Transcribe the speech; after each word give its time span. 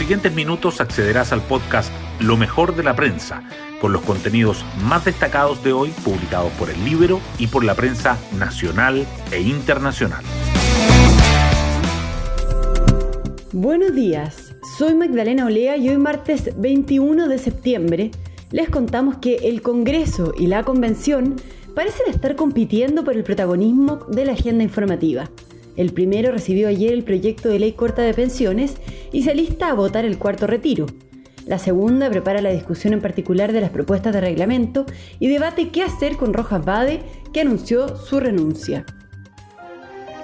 siguientes 0.00 0.34
minutos 0.34 0.80
accederás 0.80 1.30
al 1.30 1.42
podcast 1.42 1.92
Lo 2.20 2.38
mejor 2.38 2.74
de 2.74 2.82
la 2.82 2.96
prensa, 2.96 3.42
con 3.82 3.92
los 3.92 4.00
contenidos 4.00 4.64
más 4.82 5.04
destacados 5.04 5.62
de 5.62 5.74
hoy 5.74 5.90
publicados 6.02 6.50
por 6.52 6.70
el 6.70 6.82
Libro 6.86 7.20
y 7.38 7.48
por 7.48 7.64
la 7.64 7.74
prensa 7.74 8.16
nacional 8.38 9.06
e 9.30 9.42
internacional. 9.42 10.24
Buenos 13.52 13.94
días, 13.94 14.54
soy 14.78 14.94
Magdalena 14.94 15.44
Olea 15.44 15.76
y 15.76 15.90
hoy 15.90 15.98
martes 15.98 16.58
21 16.58 17.28
de 17.28 17.36
septiembre 17.36 18.10
les 18.52 18.70
contamos 18.70 19.18
que 19.18 19.50
el 19.50 19.60
Congreso 19.60 20.32
y 20.34 20.46
la 20.46 20.62
Convención 20.62 21.36
parecen 21.74 22.08
estar 22.08 22.36
compitiendo 22.36 23.04
por 23.04 23.16
el 23.16 23.22
protagonismo 23.22 23.96
de 24.08 24.24
la 24.24 24.32
agenda 24.32 24.64
informativa. 24.64 25.28
El 25.76 25.92
primero 25.92 26.32
recibió 26.32 26.68
ayer 26.68 26.92
el 26.92 27.04
proyecto 27.04 27.48
de 27.48 27.58
ley 27.58 27.72
corta 27.72 28.02
de 28.02 28.14
pensiones 28.14 28.76
y 29.12 29.22
se 29.22 29.30
alista 29.30 29.70
a 29.70 29.74
votar 29.74 30.04
el 30.04 30.18
cuarto 30.18 30.46
retiro. 30.46 30.86
La 31.46 31.58
segunda 31.58 32.08
prepara 32.10 32.42
la 32.42 32.50
discusión 32.50 32.92
en 32.92 33.00
particular 33.00 33.52
de 33.52 33.60
las 33.60 33.70
propuestas 33.70 34.12
de 34.12 34.20
reglamento 34.20 34.86
y 35.18 35.28
debate 35.28 35.70
qué 35.70 35.82
hacer 35.82 36.16
con 36.16 36.32
Rojas 36.34 36.64
Bade, 36.64 37.00
que 37.32 37.40
anunció 37.40 37.96
su 37.96 38.20
renuncia. 38.20 38.84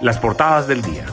Las 0.01 0.19
portadas 0.19 0.69
del 0.69 0.83
día. 0.83 1.07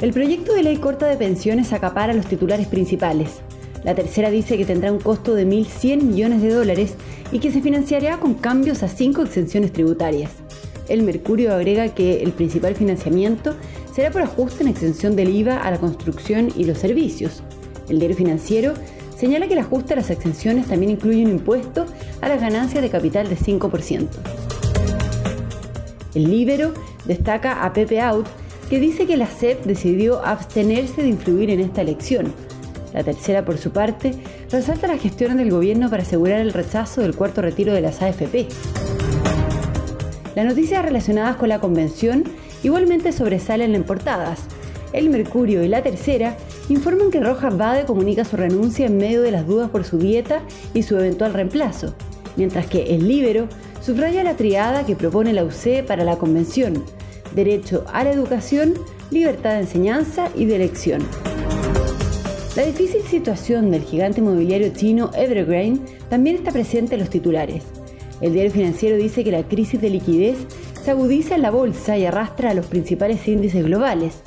El 0.00 0.12
proyecto 0.12 0.54
de 0.54 0.62
ley 0.62 0.76
corta 0.76 1.06
de 1.06 1.16
pensiones 1.16 1.72
acapara 1.72 2.12
los 2.12 2.26
titulares 2.26 2.68
principales. 2.68 3.40
La 3.82 3.94
tercera 3.94 4.30
dice 4.30 4.56
que 4.56 4.64
tendrá 4.64 4.92
un 4.92 5.00
costo 5.00 5.34
de 5.34 5.46
1.100 5.46 6.02
millones 6.02 6.42
de 6.42 6.52
dólares 6.52 6.94
y 7.32 7.38
que 7.38 7.50
se 7.50 7.60
financiará 7.60 8.18
con 8.18 8.34
cambios 8.34 8.82
a 8.82 8.88
cinco 8.88 9.22
exenciones 9.22 9.72
tributarias. 9.72 10.30
El 10.88 11.02
Mercurio 11.02 11.54
agrega 11.54 11.94
que 11.94 12.22
el 12.22 12.32
principal 12.32 12.74
financiamiento 12.74 13.54
será 13.92 14.10
por 14.10 14.22
ajuste 14.22 14.62
en 14.62 14.68
exención 14.68 15.16
del 15.16 15.34
IVA 15.34 15.58
a 15.58 15.70
la 15.70 15.78
construcción 15.78 16.50
y 16.56 16.64
los 16.64 16.78
servicios. 16.78 17.42
El 17.88 17.98
diario 17.98 18.16
financiero 18.16 18.74
señala 19.16 19.46
que 19.46 19.54
el 19.54 19.60
ajuste 19.60 19.94
a 19.94 19.96
las 19.96 20.10
exenciones 20.10 20.66
también 20.66 20.92
incluye 20.92 21.24
un 21.24 21.30
impuesto 21.30 21.86
a 22.20 22.28
las 22.28 22.40
ganancias 22.40 22.82
de 22.82 22.90
capital 22.90 23.28
de 23.28 23.36
5%. 23.36 24.08
El 26.14 26.30
Libero 26.30 26.72
destaca 27.04 27.64
a 27.64 27.72
Pepe 27.72 28.00
Out, 28.00 28.26
que 28.70 28.80
dice 28.80 29.06
que 29.06 29.16
la 29.16 29.26
SEP 29.26 29.64
decidió 29.64 30.24
abstenerse 30.24 31.02
de 31.02 31.08
influir 31.08 31.50
en 31.50 31.60
esta 31.60 31.82
elección 31.82 32.32
la 32.92 33.04
tercera, 33.04 33.44
por 33.44 33.58
su 33.58 33.70
parte, 33.70 34.14
resalta 34.50 34.86
la 34.86 34.98
gestión 34.98 35.36
del 35.36 35.50
gobierno 35.50 35.90
para 35.90 36.02
asegurar 36.02 36.40
el 36.40 36.52
rechazo 36.52 37.02
del 37.02 37.14
cuarto 37.14 37.42
retiro 37.42 37.72
de 37.72 37.80
las 37.80 38.00
AFP. 38.00 38.48
Las 40.38 40.46
noticias 40.46 40.84
relacionadas 40.84 41.34
con 41.34 41.48
la 41.48 41.58
convención 41.58 42.22
igualmente 42.62 43.10
sobresalen 43.10 43.74
en 43.74 43.82
portadas. 43.82 44.42
El 44.92 45.10
Mercurio 45.10 45.64
y 45.64 45.68
la 45.68 45.82
Tercera 45.82 46.36
informan 46.68 47.10
que 47.10 47.18
Rojas 47.18 47.58
Bade 47.58 47.86
comunica 47.86 48.24
su 48.24 48.36
renuncia 48.36 48.86
en 48.86 48.98
medio 48.98 49.20
de 49.22 49.32
las 49.32 49.48
dudas 49.48 49.68
por 49.68 49.82
su 49.82 49.98
dieta 49.98 50.42
y 50.74 50.84
su 50.84 50.96
eventual 50.96 51.34
reemplazo, 51.34 51.92
mientras 52.36 52.68
que 52.68 52.94
El 52.94 53.08
Libero 53.08 53.48
subraya 53.80 54.22
la 54.22 54.36
triada 54.36 54.86
que 54.86 54.94
propone 54.94 55.32
la 55.32 55.42
UC 55.42 55.84
para 55.84 56.04
la 56.04 56.18
convención, 56.18 56.84
derecho 57.34 57.84
a 57.92 58.04
la 58.04 58.12
educación, 58.12 58.74
libertad 59.10 59.54
de 59.54 59.62
enseñanza 59.62 60.28
y 60.36 60.44
de 60.44 60.54
elección. 60.54 61.02
La 62.54 62.64
difícil 62.64 63.02
situación 63.02 63.72
del 63.72 63.82
gigante 63.82 64.20
inmobiliario 64.20 64.68
chino 64.72 65.10
Evergrande 65.16 65.80
también 66.08 66.36
está 66.36 66.52
presente 66.52 66.94
en 66.94 67.00
los 67.00 67.10
titulares. 67.10 67.64
El 68.20 68.32
diario 68.32 68.50
financiero 68.50 68.96
dice 68.96 69.22
que 69.24 69.30
la 69.30 69.44
crisis 69.44 69.80
de 69.80 69.90
liquidez 69.90 70.38
en 70.88 71.42
la 71.42 71.50
bolsa 71.50 71.98
y 71.98 72.06
arrastra 72.06 72.50
a 72.50 72.54
los 72.54 72.64
principales 72.64 73.28
índices 73.28 73.62
globales. 73.62 74.22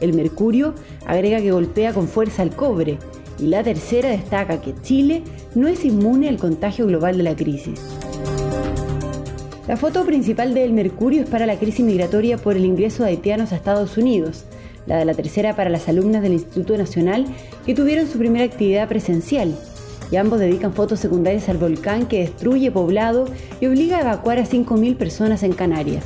El 0.00 0.12
Mercurio 0.12 0.74
agrega 1.06 1.40
que 1.40 1.50
golpea 1.50 1.92
con 1.92 2.06
fuerza 2.06 2.42
al 2.42 2.54
cobre 2.54 2.98
y 3.38 3.48
la 3.48 3.64
tercera 3.64 4.10
destaca 4.10 4.60
que 4.60 4.74
Chile 4.82 5.22
no 5.56 5.66
es 5.66 5.84
inmune 5.84 6.28
al 6.28 6.38
contagio 6.38 6.86
global 6.86 7.16
de 7.16 7.24
la 7.24 7.34
crisis. 7.34 7.80
La 9.66 9.76
foto 9.76 10.04
principal 10.04 10.54
del 10.54 10.72
Mercurio 10.72 11.22
es 11.22 11.28
para 11.28 11.46
la 11.46 11.58
crisis 11.58 11.84
migratoria 11.84 12.38
por 12.38 12.56
el 12.56 12.64
ingreso 12.64 13.02
de 13.02 13.08
haitianos 13.08 13.50
a 13.50 13.56
Estados 13.56 13.96
Unidos, 13.96 14.44
la 14.86 14.98
de 14.98 15.06
la 15.06 15.14
tercera 15.14 15.56
para 15.56 15.70
las 15.70 15.88
alumnas 15.88 16.22
del 16.22 16.34
Instituto 16.34 16.76
Nacional 16.76 17.26
que 17.66 17.74
tuvieron 17.74 18.06
su 18.06 18.18
primera 18.18 18.44
actividad 18.44 18.88
presencial. 18.88 19.52
Y 20.10 20.16
ambos 20.16 20.38
dedican 20.38 20.72
fotos 20.72 21.00
secundarias 21.00 21.48
al 21.48 21.58
volcán 21.58 22.06
que 22.06 22.20
destruye 22.20 22.70
poblado 22.70 23.26
y 23.60 23.66
obliga 23.66 23.98
a 23.98 24.02
evacuar 24.02 24.38
a 24.38 24.44
5.000 24.44 24.96
personas 24.96 25.42
en 25.42 25.52
Canarias. 25.52 26.04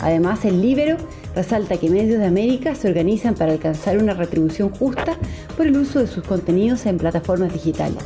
Además, 0.00 0.44
el 0.44 0.60
Libero 0.60 0.96
resalta 1.34 1.76
que 1.76 1.88
medios 1.88 2.18
de 2.18 2.26
América 2.26 2.74
se 2.74 2.88
organizan 2.88 3.34
para 3.34 3.52
alcanzar 3.52 3.98
una 3.98 4.14
retribución 4.14 4.70
justa 4.70 5.16
por 5.56 5.66
el 5.66 5.76
uso 5.76 6.00
de 6.00 6.06
sus 6.06 6.24
contenidos 6.24 6.86
en 6.86 6.98
plataformas 6.98 7.52
digitales. 7.52 8.02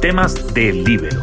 Temas 0.00 0.54
del 0.54 0.84
Libero. 0.84 1.20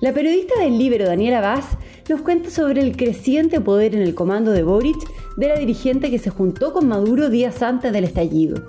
La 0.00 0.12
periodista 0.12 0.60
del 0.60 0.78
Libero, 0.78 1.06
Daniela 1.06 1.40
Vaz, 1.40 1.64
nos 2.08 2.20
cuenta 2.20 2.50
sobre 2.50 2.82
el 2.82 2.96
creciente 2.96 3.60
poder 3.60 3.94
en 3.94 4.02
el 4.02 4.14
comando 4.14 4.50
de 4.50 4.62
Boric 4.62 4.98
de 5.36 5.48
la 5.48 5.56
dirigente 5.56 6.10
que 6.10 6.18
se 6.18 6.30
juntó 6.30 6.72
con 6.72 6.86
Maduro 6.86 7.30
días 7.30 7.62
antes 7.62 7.92
del 7.92 8.04
estallido. 8.04 8.62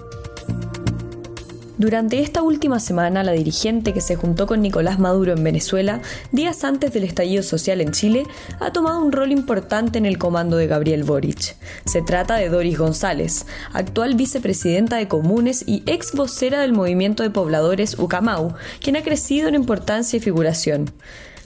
Durante 1.78 2.22
esta 2.22 2.42
última 2.42 2.80
semana, 2.80 3.22
la 3.22 3.34
dirigente 3.34 3.92
que 3.92 4.00
se 4.00 4.16
juntó 4.16 4.48
con 4.48 4.62
Nicolás 4.62 4.98
Maduro 4.98 5.34
en 5.34 5.44
Venezuela, 5.44 6.02
días 6.32 6.64
antes 6.64 6.94
del 6.94 7.04
estallido 7.04 7.44
social 7.44 7.82
en 7.82 7.92
Chile, 7.92 8.24
ha 8.62 8.72
tomado 8.72 9.04
un 9.04 9.12
rol 9.12 9.34
importante 9.34 9.98
en 9.98 10.06
el 10.06 10.18
comando 10.18 10.56
de 10.56 10.68
Gabriel 10.68 11.04
Boric. 11.04 11.58
Se 11.86 12.02
trata 12.02 12.36
de 12.36 12.48
Doris 12.48 12.78
González, 12.78 13.46
actual 13.74 14.16
vicepresidenta 14.16 14.96
de 14.96 15.10
Comunes 15.10 15.66
y 15.68 15.84
ex 15.86 16.14
vocera 16.14 16.62
del 16.62 16.72
movimiento 16.72 17.24
de 17.24 17.30
pobladores 17.30 18.00
Ucamau, 18.00 18.54
quien 18.80 18.96
ha 18.96 19.04
crecido 19.04 19.50
en 19.50 19.56
importancia 19.56 20.16
y 20.16 20.22
figuración 20.22 20.92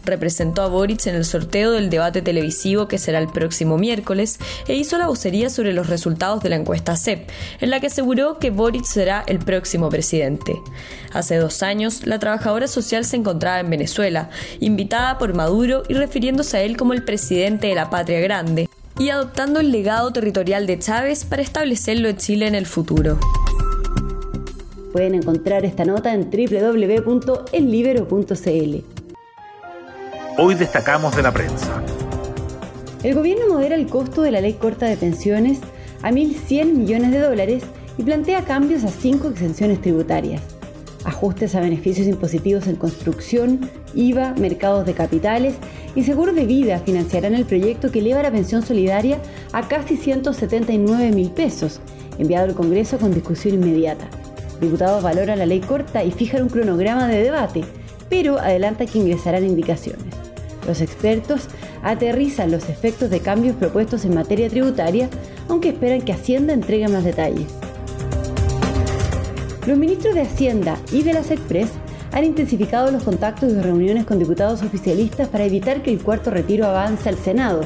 representó 0.05 0.61
a 0.61 0.67
Boric 0.67 1.07
en 1.07 1.15
el 1.15 1.25
sorteo 1.25 1.71
del 1.71 1.89
debate 1.89 2.21
televisivo 2.21 2.87
que 2.87 2.97
será 2.97 3.19
el 3.19 3.27
próximo 3.27 3.77
miércoles 3.77 4.39
e 4.67 4.75
hizo 4.75 4.97
la 4.97 5.07
vocería 5.07 5.49
sobre 5.49 5.73
los 5.73 5.87
resultados 5.87 6.41
de 6.43 6.49
la 6.49 6.55
encuesta 6.55 6.95
CEP, 6.95 7.29
en 7.59 7.69
la 7.69 7.79
que 7.79 7.87
aseguró 7.87 8.39
que 8.39 8.51
Boric 8.51 8.85
será 8.85 9.23
el 9.27 9.39
próximo 9.39 9.89
presidente. 9.89 10.55
Hace 11.13 11.37
dos 11.37 11.63
años, 11.63 12.05
la 12.05 12.19
trabajadora 12.19 12.67
social 12.67 13.05
se 13.05 13.17
encontraba 13.17 13.59
en 13.59 13.69
Venezuela, 13.69 14.29
invitada 14.59 15.17
por 15.17 15.33
Maduro 15.33 15.83
y 15.87 15.93
refiriéndose 15.93 16.57
a 16.57 16.61
él 16.61 16.77
como 16.77 16.93
el 16.93 17.03
presidente 17.03 17.67
de 17.67 17.75
la 17.75 17.89
patria 17.89 18.19
grande, 18.19 18.69
y 18.99 19.09
adoptando 19.09 19.59
el 19.59 19.71
legado 19.71 20.11
territorial 20.11 20.67
de 20.67 20.77
Chávez 20.77 21.25
para 21.25 21.41
establecerlo 21.41 22.09
en 22.09 22.17
Chile 22.17 22.47
en 22.47 22.55
el 22.55 22.65
futuro. 22.65 23.17
Pueden 24.91 25.15
encontrar 25.15 25.65
esta 25.65 25.85
nota 25.85 26.13
en 26.13 26.29
www.ellibero.cl. 26.29 28.98
Hoy 30.41 30.55
destacamos 30.55 31.13
de 31.17 31.21
la 31.21 31.33
prensa. 31.33 31.83
El 33.03 33.13
gobierno 33.13 33.49
modera 33.49 33.75
el 33.75 33.87
costo 33.87 34.21
de 34.21 34.31
la 34.31 34.39
ley 34.39 34.53
corta 34.53 34.85
de 34.85 34.95
pensiones 34.95 35.59
a 36.01 36.11
1.100 36.11 36.75
millones 36.75 37.11
de 37.11 37.19
dólares 37.19 37.63
y 37.97 38.03
plantea 38.03 38.45
cambios 38.45 38.85
a 38.85 38.87
cinco 38.87 39.27
exenciones 39.27 39.81
tributarias. 39.81 40.41
Ajustes 41.03 41.55
a 41.55 41.59
beneficios 41.59 42.07
impositivos 42.07 42.67
en 42.67 42.77
construcción, 42.77 43.69
IVA, 43.93 44.33
mercados 44.35 44.85
de 44.85 44.93
capitales 44.93 45.55
y 45.93 46.03
seguro 46.03 46.31
de 46.31 46.45
vida 46.45 46.79
financiarán 46.79 47.35
el 47.35 47.43
proyecto 47.43 47.91
que 47.91 47.99
eleva 47.99 48.23
la 48.23 48.31
pensión 48.31 48.61
solidaria 48.61 49.19
a 49.51 49.67
casi 49.67 49.97
179 49.97 51.11
mil 51.11 51.31
pesos, 51.31 51.81
enviado 52.17 52.45
al 52.45 52.55
Congreso 52.55 52.97
con 52.97 53.13
discusión 53.13 53.55
inmediata. 53.55 54.07
Diputados 54.61 55.03
valoran 55.03 55.39
la 55.39 55.45
ley 55.45 55.59
corta 55.59 56.05
y 56.05 56.11
fijan 56.11 56.43
un 56.43 56.49
cronograma 56.49 57.09
de 57.09 57.23
debate, 57.23 57.65
pero 58.09 58.39
adelanta 58.39 58.85
que 58.85 58.99
ingresarán 58.99 59.43
indicaciones. 59.43 60.28
Los 60.69 60.81
expertos 60.81 61.47
aterrizan 61.81 62.51
los 62.51 62.69
efectos 62.69 63.09
de 63.09 63.21
cambios 63.21 63.55
propuestos 63.55 64.05
en 64.05 64.13
materia 64.13 64.49
tributaria, 64.49 65.09
aunque 65.47 65.69
esperan 65.69 66.01
que 66.01 66.13
Hacienda 66.13 66.53
entregue 66.53 66.87
más 66.87 67.03
detalles. 67.03 67.47
Los 69.65 69.79
ministros 69.79 70.13
de 70.13 70.21
Hacienda 70.21 70.77
y 70.91 71.01
de 71.01 71.13
la 71.13 71.23
SECPRES 71.23 71.71
han 72.11 72.23
intensificado 72.23 72.91
los 72.91 73.01
contactos 73.01 73.51
y 73.51 73.59
reuniones 73.59 74.05
con 74.05 74.19
diputados 74.19 74.61
oficialistas 74.61 75.27
para 75.27 75.45
evitar 75.45 75.81
que 75.81 75.91
el 75.91 76.03
cuarto 76.03 76.29
retiro 76.29 76.67
avance 76.67 77.09
al 77.09 77.17
Senado. 77.17 77.61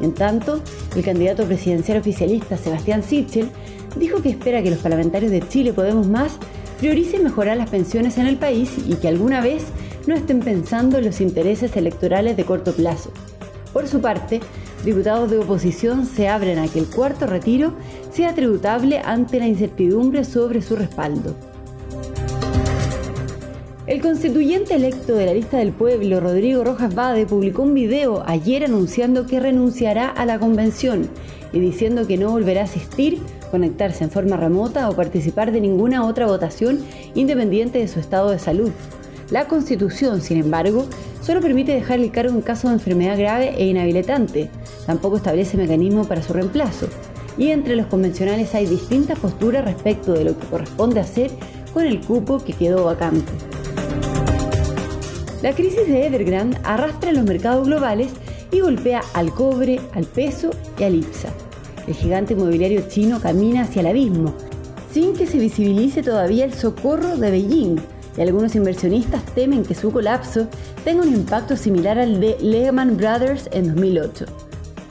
En 0.00 0.14
tanto, 0.14 0.62
el 0.96 1.04
candidato 1.04 1.44
presidencial 1.44 1.98
oficialista 1.98 2.56
Sebastián 2.56 3.02
Sichel 3.02 3.50
dijo 3.96 4.22
que 4.22 4.30
espera 4.30 4.62
que 4.62 4.70
los 4.70 4.78
parlamentarios 4.78 5.32
de 5.32 5.46
Chile 5.46 5.74
Podemos 5.74 6.06
Más 6.06 6.38
prioricen 6.78 7.24
mejorar 7.24 7.58
las 7.58 7.68
pensiones 7.68 8.16
en 8.16 8.26
el 8.26 8.38
país 8.38 8.70
y 8.86 8.94
que 8.94 9.08
alguna 9.08 9.42
vez 9.42 9.64
no 10.08 10.14
estén 10.14 10.40
pensando 10.40 10.96
en 10.96 11.04
los 11.04 11.20
intereses 11.20 11.76
electorales 11.76 12.34
de 12.34 12.44
corto 12.44 12.72
plazo. 12.72 13.10
Por 13.74 13.86
su 13.86 14.00
parte, 14.00 14.40
diputados 14.82 15.30
de 15.30 15.36
oposición 15.36 16.06
se 16.06 16.28
abren 16.28 16.58
a 16.58 16.66
que 16.66 16.78
el 16.78 16.86
cuarto 16.86 17.26
retiro 17.26 17.74
sea 18.10 18.34
tributable 18.34 19.00
ante 19.04 19.38
la 19.38 19.46
incertidumbre 19.46 20.24
sobre 20.24 20.62
su 20.62 20.76
respaldo. 20.76 21.34
El 23.86 24.00
constituyente 24.00 24.76
electo 24.76 25.14
de 25.14 25.26
la 25.26 25.34
lista 25.34 25.58
del 25.58 25.72
pueblo, 25.72 26.20
Rodrigo 26.20 26.64
Rojas 26.64 26.94
Bade, 26.94 27.26
publicó 27.26 27.62
un 27.62 27.74
video 27.74 28.22
ayer 28.26 28.64
anunciando 28.64 29.26
que 29.26 29.40
renunciará 29.40 30.08
a 30.08 30.24
la 30.24 30.38
convención, 30.38 31.10
y 31.52 31.60
diciendo 31.60 32.06
que 32.06 32.16
no 32.16 32.30
volverá 32.30 32.62
a 32.62 32.64
asistir, 32.64 33.18
conectarse 33.50 34.04
en 34.04 34.10
forma 34.10 34.38
remota 34.38 34.88
o 34.88 34.96
participar 34.96 35.52
de 35.52 35.60
ninguna 35.60 36.06
otra 36.06 36.26
votación 36.26 36.80
independiente 37.14 37.78
de 37.78 37.88
su 37.88 38.00
estado 38.00 38.30
de 38.30 38.38
salud. 38.38 38.70
La 39.30 39.46
Constitución, 39.46 40.22
sin 40.22 40.38
embargo, 40.38 40.86
solo 41.20 41.42
permite 41.42 41.72
dejar 41.72 42.00
el 42.00 42.10
cargo 42.10 42.34
en 42.34 42.40
caso 42.40 42.68
de 42.68 42.74
enfermedad 42.74 43.18
grave 43.18 43.54
e 43.58 43.66
inhabilitante. 43.66 44.48
Tampoco 44.86 45.18
establece 45.18 45.58
mecanismo 45.58 46.04
para 46.04 46.22
su 46.22 46.32
reemplazo. 46.32 46.88
Y 47.36 47.50
entre 47.50 47.76
los 47.76 47.86
convencionales 47.86 48.54
hay 48.54 48.66
distintas 48.66 49.18
posturas 49.18 49.64
respecto 49.64 50.14
de 50.14 50.24
lo 50.24 50.38
que 50.38 50.46
corresponde 50.46 51.00
hacer 51.00 51.30
con 51.74 51.84
el 51.84 52.00
cupo 52.00 52.38
que 52.38 52.54
quedó 52.54 52.84
vacante. 52.84 53.30
La 55.42 55.52
crisis 55.52 55.86
de 55.86 56.06
Evergrande 56.06 56.58
arrastra 56.64 57.12
los 57.12 57.24
mercados 57.24 57.66
globales 57.66 58.12
y 58.50 58.60
golpea 58.60 59.02
al 59.12 59.32
cobre, 59.32 59.78
al 59.92 60.04
peso 60.04 60.50
y 60.78 60.84
al 60.84 60.94
IPSA. 60.94 61.28
El 61.86 61.94
gigante 61.94 62.32
inmobiliario 62.32 62.82
chino 62.88 63.20
camina 63.20 63.62
hacia 63.62 63.80
el 63.80 63.88
abismo, 63.88 64.34
sin 64.90 65.12
que 65.14 65.26
se 65.26 65.38
visibilice 65.38 66.02
todavía 66.02 66.44
el 66.44 66.54
socorro 66.54 67.16
de 67.18 67.30
Beijing, 67.30 67.76
y 68.18 68.20
algunos 68.20 68.56
inversionistas 68.56 69.24
temen 69.26 69.64
que 69.64 69.76
su 69.76 69.92
colapso 69.92 70.48
tenga 70.84 71.02
un 71.02 71.14
impacto 71.14 71.56
similar 71.56 71.98
al 71.98 72.20
de 72.20 72.36
Lehman 72.40 72.96
Brothers 72.96 73.48
en 73.52 73.72
2008. 73.74 74.26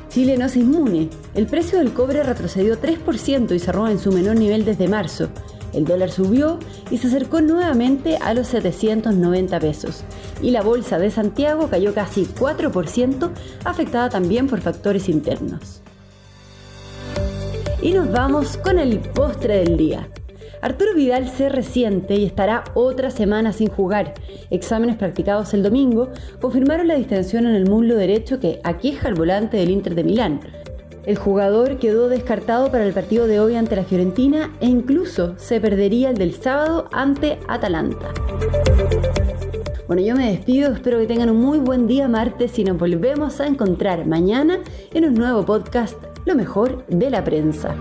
Chile 0.08 0.38
no 0.38 0.46
es 0.46 0.56
inmune. 0.56 1.10
El 1.36 1.46
precio 1.46 1.78
del 1.78 1.92
cobre 1.92 2.24
retrocedió 2.24 2.80
3% 2.80 3.54
y 3.54 3.60
cerró 3.60 3.90
en 3.90 4.00
su 4.00 4.14
menor 4.14 4.38
nivel 4.38 4.64
desde 4.64 4.88
marzo. 4.88 5.28
El 5.74 5.84
dólar 5.84 6.10
subió 6.10 6.58
y 6.90 6.98
se 6.98 7.08
acercó 7.08 7.42
nuevamente 7.42 8.18
a 8.18 8.34
los 8.34 8.48
790 8.48 9.60
pesos. 9.60 10.06
Y 10.42 10.52
la 10.52 10.62
bolsa 10.62 10.98
de 10.98 11.12
Santiago 11.12 11.68
cayó 11.70 11.94
casi 11.94 12.26
4%, 12.26 13.30
afectada 13.66 14.10
también 14.10 14.48
por 14.48 14.62
factores 14.62 15.10
internos. 15.10 15.82
Y 17.82 17.92
nos 17.92 18.10
vamos 18.10 18.58
con 18.58 18.80
el 18.80 19.00
postre 19.00 19.58
del 19.58 19.78
día. 19.78 20.08
Arturo 20.62 20.94
Vidal 20.96 21.28
se 21.28 21.50
resiente 21.50 22.16
y 22.16 22.26
estará 22.26 22.64
otra 22.74 23.12
semana 23.12 23.54
sin 23.54 23.70
jugar. 23.70 24.14
Exámenes 24.50 24.96
practicados 24.96 25.54
el 25.54 25.64
domingo 25.64 26.10
confirmaron 26.42 26.88
la 26.88 26.96
distensión 26.96 27.46
en 27.46 27.56
el 27.56 27.70
muslo 27.70 27.96
derecho 27.96 28.40
que 28.40 28.60
aqueja 28.64 29.08
al 29.08 29.16
volante 29.16 29.58
del 29.58 29.70
Inter 29.70 29.96
de 29.96 30.04
Milán. 30.04 30.40
El 31.06 31.18
jugador 31.18 31.78
quedó 31.78 32.10
descartado 32.10 32.70
para 32.70 32.86
el 32.86 32.94
partido 32.94 33.28
de 33.28 33.40
hoy 33.40 33.56
ante 33.56 33.78
la 33.78 33.86
Fiorentina 33.86 34.54
e 34.60 34.66
incluso 34.66 35.36
se 35.38 35.62
perdería 35.62 36.10
el 36.10 36.18
del 36.18 36.34
sábado 36.34 36.90
ante 36.92 37.40
Atalanta. 37.48 38.14
Bueno, 39.88 40.02
yo 40.02 40.18
me 40.18 40.32
despido, 40.32 40.74
espero 40.74 41.00
que 41.00 41.08
tengan 41.08 41.30
un 41.30 41.38
muy 41.38 41.60
buen 41.60 41.88
día 41.88 42.10
martes 42.10 42.60
y 42.60 42.66
nos 42.66 42.78
volvemos 42.78 43.40
a 43.40 43.48
encontrar 43.48 44.06
mañana 44.06 44.60
en 44.94 45.06
un 45.06 45.14
nuevo 45.14 45.46
podcast, 45.46 45.98
Lo 46.26 46.36
mejor 46.36 46.86
de 46.88 47.10
la 47.10 47.24
prensa. 47.24 47.74